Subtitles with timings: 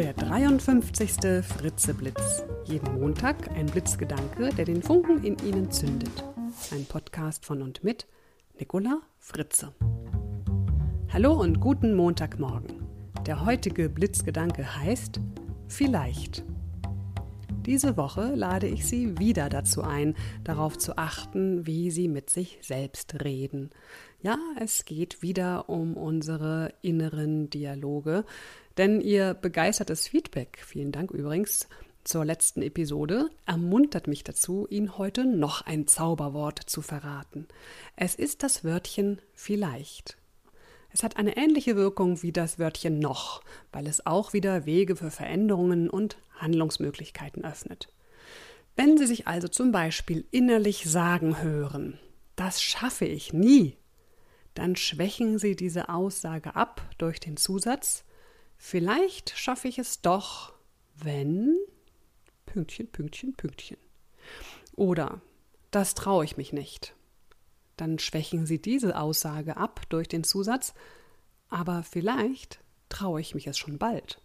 [0.00, 1.44] Der 53.
[1.44, 2.42] Fritzeblitz.
[2.64, 6.24] Jeden Montag ein Blitzgedanke, der den Funken in Ihnen zündet.
[6.72, 8.06] Ein Podcast von und mit
[8.58, 9.74] Nicola Fritze.
[11.12, 12.80] Hallo und guten Montagmorgen.
[13.26, 15.20] Der heutige Blitzgedanke heißt
[15.68, 16.44] Vielleicht.
[17.66, 22.58] Diese Woche lade ich Sie wieder dazu ein, darauf zu achten, wie Sie mit sich
[22.62, 23.70] selbst reden.
[24.22, 28.24] Ja, es geht wieder um unsere inneren Dialoge,
[28.78, 31.68] denn Ihr begeistertes Feedback, vielen Dank übrigens,
[32.02, 37.46] zur letzten Episode ermuntert mich dazu, Ihnen heute noch ein Zauberwort zu verraten.
[37.94, 40.19] Es ist das Wörtchen vielleicht.
[40.92, 45.10] Es hat eine ähnliche Wirkung wie das Wörtchen noch, weil es auch wieder Wege für
[45.10, 47.92] Veränderungen und Handlungsmöglichkeiten öffnet.
[48.76, 51.98] Wenn Sie sich also zum Beispiel innerlich sagen hören,
[52.34, 53.76] das schaffe ich nie,
[54.54, 58.04] dann schwächen Sie diese Aussage ab durch den Zusatz,
[58.56, 60.54] vielleicht schaffe ich es doch,
[60.96, 61.56] wenn
[62.46, 63.76] Pünktchen, Pünktchen, Pünktchen.
[64.74, 65.20] Oder
[65.70, 66.94] das traue ich mich nicht
[67.80, 70.74] dann schwächen Sie diese Aussage ab durch den Zusatz,
[71.48, 74.20] aber vielleicht traue ich mich es schon bald.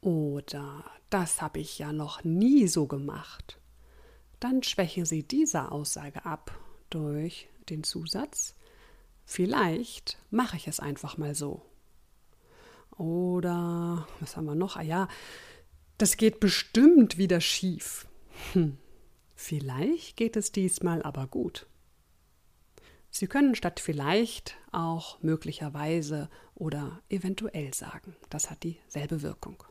[0.00, 3.58] Oder das habe ich ja noch nie so gemacht.
[4.40, 6.58] Dann schwächen Sie diese Aussage ab
[6.90, 8.56] durch den Zusatz,
[9.24, 11.62] vielleicht mache ich es einfach mal so.
[12.98, 14.76] Oder, was haben wir noch?
[14.76, 15.08] Ah ja,
[15.98, 18.06] das geht bestimmt wieder schief.
[18.52, 18.76] Hm.
[19.42, 21.66] Vielleicht geht es diesmal aber gut.
[23.10, 28.14] Sie können statt vielleicht auch möglicherweise oder eventuell sagen.
[28.30, 29.64] Das hat dieselbe Wirkung.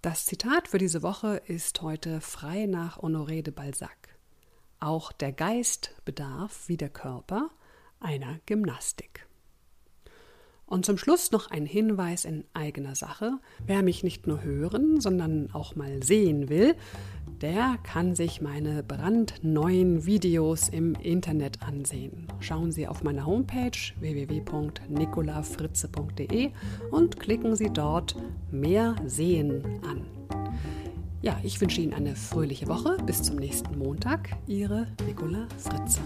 [0.00, 4.16] Das Zitat für diese Woche ist heute frei nach Honoré de Balzac.
[4.80, 7.50] Auch der Geist bedarf, wie der Körper,
[8.00, 9.28] einer Gymnastik.
[10.72, 13.38] Und zum Schluss noch ein Hinweis in eigener Sache.
[13.66, 16.76] Wer mich nicht nur hören, sondern auch mal sehen will,
[17.42, 22.28] der kann sich meine brandneuen Videos im Internet ansehen.
[22.38, 26.50] Schauen Sie auf meine Homepage www.nicolafritze.de
[26.92, 28.14] und klicken Sie dort
[28.52, 30.06] Mehr Sehen an.
[31.20, 32.96] Ja, ich wünsche Ihnen eine fröhliche Woche.
[33.04, 34.36] Bis zum nächsten Montag.
[34.46, 35.98] Ihre Nicola Fritze.